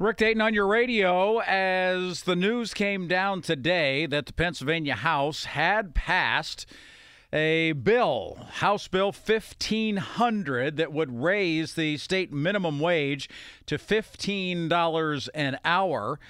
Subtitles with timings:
[0.00, 5.46] Rick Dayton on your radio as the news came down today that the Pennsylvania House
[5.46, 6.66] had passed
[7.32, 13.28] a bill, House Bill 1500, that would raise the state minimum wage
[13.66, 16.20] to $15 an hour.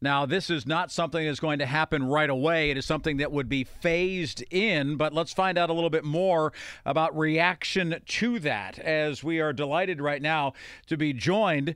[0.00, 2.70] Now, this is not something that's going to happen right away.
[2.70, 6.04] It is something that would be phased in, but let's find out a little bit
[6.04, 6.54] more
[6.86, 10.54] about reaction to that as we are delighted right now
[10.86, 11.74] to be joined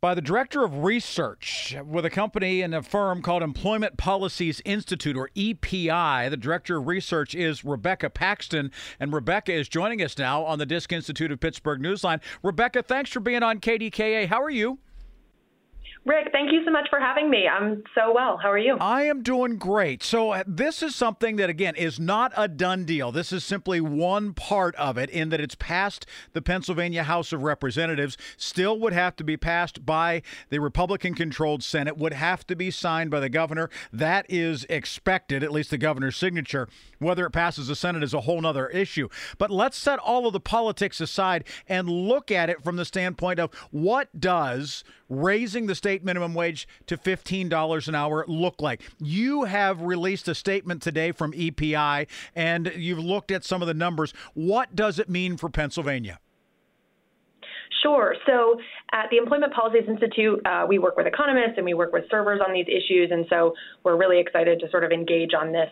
[0.00, 5.16] by the director of research with a company and a firm called Employment Policies Institute,
[5.16, 6.28] or EPI.
[6.28, 10.66] The director of research is Rebekah Paxton, and Rebekah is joining us now on the
[10.66, 12.20] Disc Institute of Pittsburgh Newsline.
[12.44, 14.28] Rebekah, thanks for being on KDKA.
[14.28, 14.78] How are you?
[16.04, 17.46] Rick, thank you so much for having me.
[17.48, 18.38] I'm so well.
[18.38, 18.76] How are you?
[18.80, 20.02] I am doing great.
[20.02, 23.12] So, uh, this is something that, again, is not a done deal.
[23.12, 27.42] This is simply one part of it in that it's passed the Pennsylvania House of
[27.42, 32.56] Representatives, still would have to be passed by the Republican controlled Senate, would have to
[32.56, 33.68] be signed by the governor.
[33.92, 36.68] That is expected, at least the governor's signature.
[36.98, 39.08] Whether it passes the Senate is a whole other issue.
[39.36, 43.40] But let's set all of the politics aside and look at it from the standpoint
[43.40, 48.82] of what does raising the state minimum wage to $15 an hour look like?
[48.98, 53.74] You have released a statement today from EPI and you've looked at some of the
[53.74, 54.12] numbers.
[54.34, 56.20] What does it mean for Pennsylvania?
[57.82, 58.14] Sure.
[58.26, 58.58] So
[58.92, 62.40] at the Employment Policies Institute, uh, we work with economists and we work with servers
[62.46, 63.10] on these issues.
[63.10, 65.70] And so we're really excited to sort of engage on this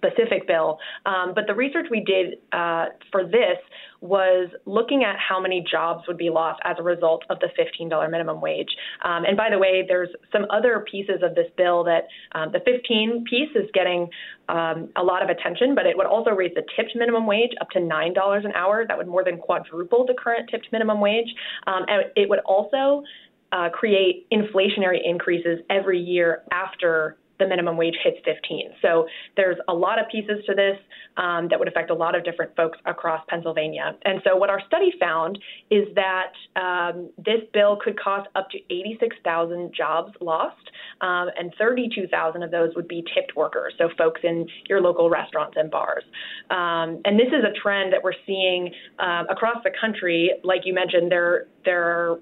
[0.00, 0.78] specific bill.
[1.06, 3.58] Um, but the research we did uh, for this
[4.00, 8.10] was looking at how many jobs would be lost as a result of the $15
[8.10, 8.70] minimum wage.
[9.04, 12.60] Um, and by the way, there's some other pieces of this bill that um, the
[12.60, 14.08] 15 piece is getting
[14.48, 17.68] um, a lot of attention, but it would also raise the tipped minimum wage up
[17.70, 18.86] to $9 an hour.
[18.86, 21.28] That would more than quadruple the current tipped minimum wage.
[21.66, 23.04] Um, and it would also
[23.52, 28.70] uh, create inflationary increases every year after the minimum wage hits 15.
[28.80, 29.06] So
[29.36, 30.78] there's a lot of pieces to this
[31.16, 33.96] um, that would affect a lot of different folks across Pennsylvania.
[34.04, 35.38] And so what our study found
[35.70, 42.42] is that um, this bill could cost up to 86,000 jobs lost, um, and 32,000
[42.42, 46.04] of those would be tipped workers, so folks in your local restaurants and bars.
[46.50, 50.30] Um, and this is a trend that we're seeing um, across the country.
[50.44, 52.18] Like you mentioned, there there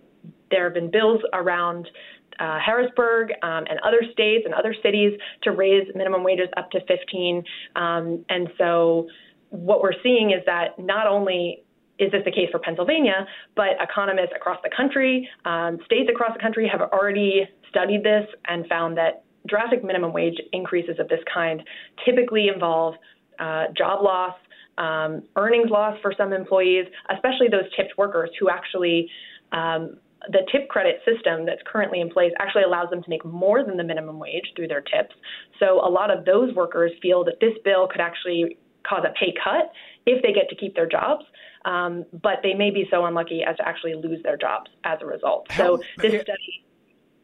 [0.50, 1.88] there have been bills around
[2.38, 6.80] uh, Harrisburg um, and other states and other cities to raise minimum wages up to
[6.86, 7.42] 15.
[7.76, 9.08] Um, and so
[9.50, 11.64] what we're seeing is that not only
[11.98, 16.40] is this the case for Pennsylvania, but economists across the country, um, states across the
[16.40, 21.62] country have already studied this and found that drastic minimum wage increases of this kind
[22.04, 22.94] typically involve
[23.38, 24.34] uh, job loss,
[24.78, 29.08] um, earnings loss for some employees, especially those tipped workers who actually
[29.52, 29.96] um,
[30.30, 33.76] the tip credit system that's currently in place actually allows them to make more than
[33.76, 35.14] the minimum wage through their tips.
[35.58, 39.34] So a lot of those workers feel that this bill could actually cause a pay
[39.42, 39.70] cut
[40.06, 41.24] if they get to keep their jobs.
[41.64, 45.06] Um, but they may be so unlucky as to actually lose their jobs as a
[45.06, 45.50] result.
[45.52, 46.64] So this study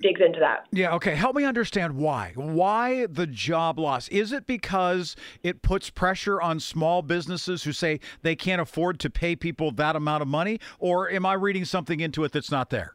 [0.01, 0.67] digs into that.
[0.73, 1.15] Yeah, okay.
[1.15, 2.33] Help me understand why.
[2.35, 4.09] Why the job loss?
[4.09, 9.11] Is it because it puts pressure on small businesses who say they can't afford to
[9.11, 10.61] pay people that amount of money?
[10.79, 12.95] Or am I reading something into it that's not there?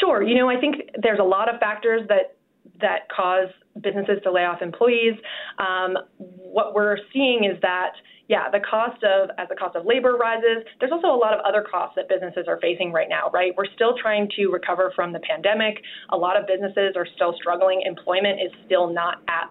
[0.00, 0.22] Sure.
[0.22, 2.36] You know, I think there's a lot of factors that
[2.80, 3.48] that cause
[3.80, 5.14] businesses to lay off employees.
[5.58, 7.92] Um, what we're seeing is that
[8.28, 11.40] yeah, the cost of as the cost of labor rises, there's also a lot of
[11.46, 13.52] other costs that businesses are facing right now, right?
[13.56, 15.78] We're still trying to recover from the pandemic.
[16.10, 17.82] A lot of businesses are still struggling.
[17.84, 19.50] Employment is still not at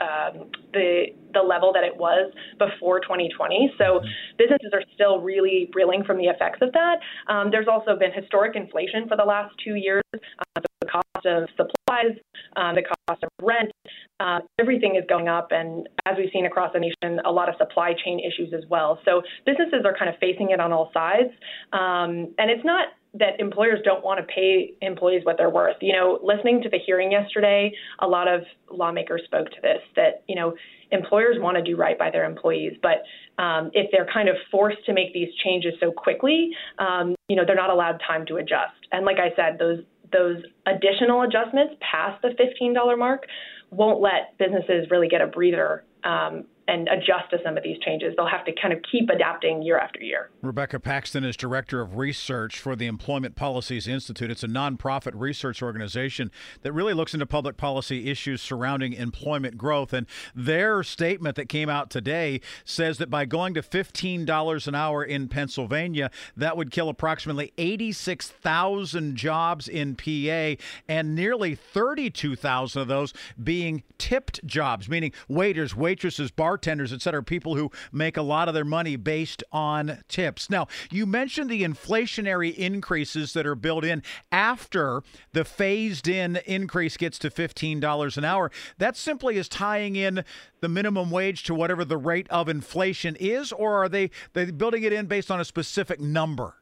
[0.00, 3.74] um, the the level that it was before 2020.
[3.78, 4.06] So mm-hmm.
[4.36, 6.98] businesses are still really reeling from the effects of that.
[7.28, 10.02] Um, there's also been historic inflation for the last two years.
[10.14, 12.18] Uh, the cost of supplies,
[12.56, 13.70] um, the cost of rent,
[14.20, 15.48] uh, everything is going up.
[15.50, 18.98] And as we've seen across the nation, a lot of supply chain issues as well.
[19.04, 21.30] So businesses are kind of facing it on all sides.
[21.72, 25.76] Um, and it's not that employers don't want to pay employees what they're worth.
[25.80, 30.22] You know, listening to the hearing yesterday, a lot of lawmakers spoke to this that,
[30.28, 30.54] you know,
[30.92, 33.02] employers want to do right by their employees, but
[33.42, 37.44] um, if they're kind of forced to make these changes so quickly, um, you know,
[37.46, 38.76] they're not allowed time to adjust.
[38.92, 39.80] And like I said, those
[40.12, 43.26] those additional adjustments past the $15 mark
[43.70, 48.14] won't let businesses really get a breather um, and adjust to some of these changes.
[48.16, 50.30] They'll have to kind of keep adapting year after year.
[50.40, 54.30] Rebekah Paxton is Director of Research for the Employment Policies Institute.
[54.30, 56.30] It's a nonprofit research organization
[56.62, 59.92] that really looks into public policy issues surrounding employment growth.
[59.92, 65.04] And their statement that came out today says that by going to $15 an hour
[65.04, 73.12] in Pennsylvania, that would kill approximately 86,000 jobs in PA and nearly 32,000 of those
[73.42, 78.46] being tipped jobs, meaning waiters, waitresses, bar bartenders, et cetera, people who make a lot
[78.46, 80.48] of their money based on tips.
[80.48, 86.96] Now, you mentioned the inflationary increases that are built in after the phased in increase
[86.96, 88.50] gets to $15 an hour.
[88.78, 90.24] That simply is tying in
[90.60, 94.84] the minimum wage to whatever the rate of inflation is, or are they, they building
[94.84, 96.54] it in based on a specific number?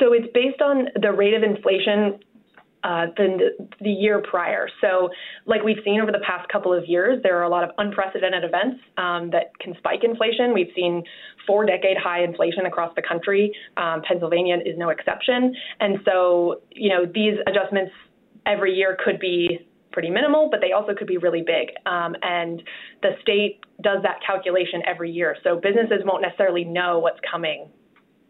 [0.00, 2.20] So it's based on the rate of inflation
[2.84, 4.68] uh, than the, the year prior.
[4.80, 5.08] So,
[5.46, 8.44] like we've seen over the past couple of years, there are a lot of unprecedented
[8.44, 10.52] events um, that can spike inflation.
[10.52, 11.02] We've seen
[11.46, 13.52] four decade high inflation across the country.
[13.76, 15.54] Um, Pennsylvania is no exception.
[15.80, 17.92] And so, you know, these adjustments
[18.46, 21.68] every year could be pretty minimal, but they also could be really big.
[21.86, 22.62] Um, and
[23.00, 25.36] the state does that calculation every year.
[25.42, 27.70] So businesses won't necessarily know what's coming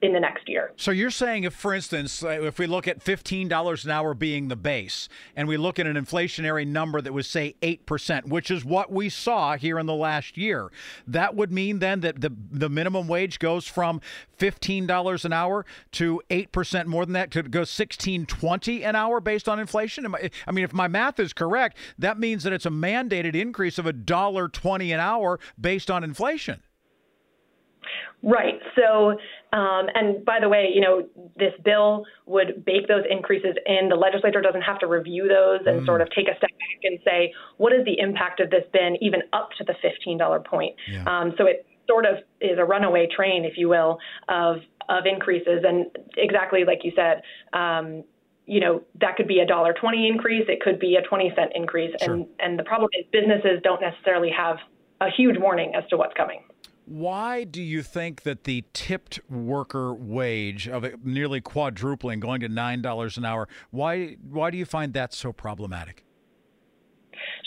[0.05, 0.71] in the next year.
[0.77, 4.49] So you're saying if, for instance, uh, if we look at $15 an hour being
[4.49, 8.65] the base and we look at an inflationary number that was, say, 8%, which is
[8.65, 10.71] what we saw here in the last year,
[11.07, 14.03] that would mean then that the, the minimum wage goes from
[14.39, 19.49] $15 an hour to 8% more than that, to go 16 20 an hour based
[19.49, 20.07] on inflation?
[20.47, 23.87] I mean, if my math is correct, that means that it's a mandated increase of
[23.87, 26.61] $1.20 an hour based on inflation.
[28.25, 28.59] Right.
[28.75, 29.11] So,
[29.53, 31.07] um, and by the way, you know,
[31.37, 33.91] this bill would bake those increases in.
[33.91, 35.87] The legislature doesn't have to review those and mm.
[35.87, 38.97] sort of take a step back and say, what has the impact of this been
[39.03, 40.75] even up to the $15 point?
[40.91, 41.05] Yeah.
[41.07, 43.99] Um, so it sort of is a runaway train, if you will,
[44.29, 44.57] of
[44.89, 45.65] of increases.
[45.67, 45.87] And
[46.17, 47.23] exactly like you said,
[47.59, 48.05] um,
[48.47, 50.45] you know, that could be a dollar twenty increase.
[50.49, 51.95] It could be a twenty cent increase.
[52.03, 52.15] Sure.
[52.15, 54.57] And and the problem is businesses don't necessarily have
[55.01, 56.43] a huge warning as to what's coming.
[56.87, 62.83] Why do you think that the tipped worker wage of nearly quadrupling, going to nine
[62.83, 66.05] dollars an hour, why why do you find that so problematic?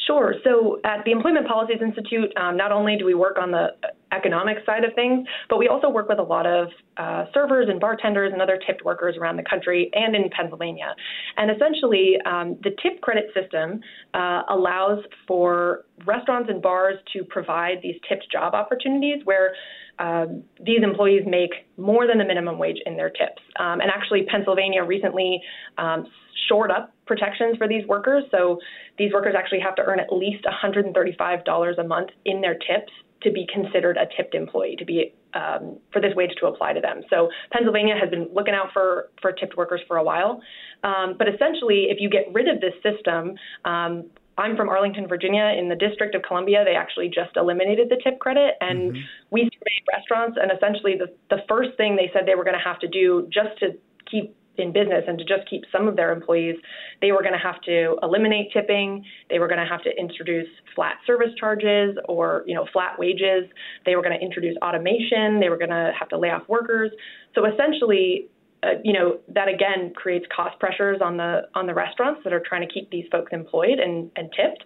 [0.07, 0.36] Sure.
[0.45, 3.68] So at the Employment Policies Institute, um, not only do we work on the
[4.13, 7.77] economic side of things, but we also work with a lot of uh, servers and
[7.77, 10.95] bartenders and other tipped workers around the country and in Pennsylvania.
[11.36, 13.81] And essentially, um, the tip credit system
[14.13, 19.53] uh, allows for restaurants and bars to provide these tipped job opportunities where
[20.00, 23.42] um, these employees make more than the minimum wage in their tips.
[23.60, 25.42] Um, and actually, Pennsylvania recently
[25.77, 26.06] um,
[26.47, 28.23] shored up protections for these workers.
[28.31, 28.59] So
[28.97, 32.91] these workers actually have to earn at least $135 a month in their tips
[33.23, 36.81] to be considered a tipped employee, to be um, for this wage to apply to
[36.81, 37.01] them.
[37.09, 40.41] So Pennsylvania has been looking out for for tipped workers for a while.
[40.83, 43.35] Um, but essentially, if you get rid of this system,
[43.65, 44.05] um,
[44.38, 45.53] I'm from Arlington, Virginia.
[45.57, 49.01] In the District of Columbia, they actually just eliminated the tip credit, and mm-hmm.
[49.31, 52.63] we surveyed restaurants, and essentially the the first thing they said they were going to
[52.63, 53.77] have to do just to
[54.09, 56.56] keep in business and to just keep some of their employees,
[57.01, 59.03] they were going to have to eliminate tipping.
[59.29, 63.46] They were going to have to introduce flat service charges or you know flat wages.
[63.86, 65.39] They were going to introduce automation.
[65.39, 66.91] They were going to have to lay off workers.
[67.36, 68.29] So essentially,
[68.63, 72.43] uh, you know that again creates cost pressures on the on the restaurants that are
[72.48, 74.63] trying to keep these folks employed and and tipped,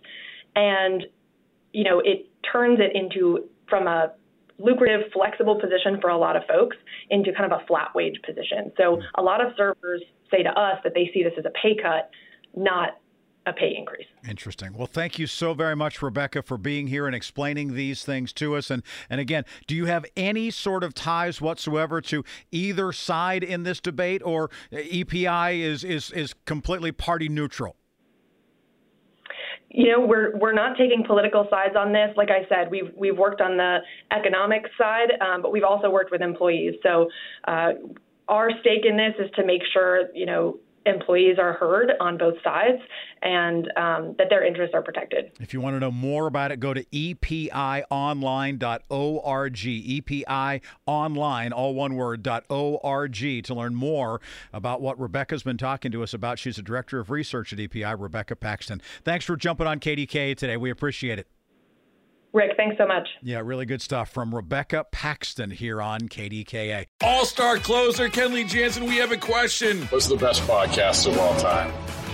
[0.56, 1.04] and
[1.74, 4.14] you know it turns it into from a
[4.64, 6.78] lucrative, flexible position for a lot of folks
[7.10, 8.72] into kind of a flat wage position.
[8.78, 11.76] So a lot of servers say to us that they see this as a pay
[11.82, 12.10] cut,
[12.56, 12.98] not
[13.46, 14.06] a pay increase.
[14.28, 14.74] Interesting.
[14.74, 18.56] Well, thank you so very much, Rebekah, for being here and explaining these things to
[18.56, 18.70] us.
[18.70, 23.64] And and again, do you have any sort of ties whatsoever to either side in
[23.64, 27.76] this debate, or EPI is is is completely party neutral?
[29.74, 32.10] You know, we're we're not taking political sides on this.
[32.18, 33.80] Like I said, we've we've worked on the
[34.12, 36.76] economic side, um, but we've also worked with employees.
[36.84, 37.10] So
[37.48, 37.72] uh,
[38.28, 42.36] our stake in this is to make sure, you know, employees are heard on both
[42.44, 42.82] sides
[43.22, 45.32] and um, that their interests are protected.
[45.40, 48.52] If you want to know more about it, go to epionline.org.
[49.92, 54.22] EPIonline, all one word, .org to learn more
[54.54, 56.40] about what Rebekah's been talking to us about.
[56.40, 58.82] She's a director of research at EPI, Rebekah Paxton.
[59.04, 60.58] Thanks for jumping on KDK today.
[60.58, 61.28] We appreciate it.
[62.34, 63.08] Rick, thanks so much.
[63.22, 66.86] Yeah, really good stuff from Rebekah Paxton here on KDKA.
[67.04, 69.82] All star closer Kenley Jansen, we have a question.
[69.88, 71.72] What's the best podcast of all time?